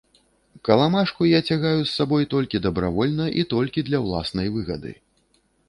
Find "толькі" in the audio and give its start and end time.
2.33-2.63, 3.55-3.87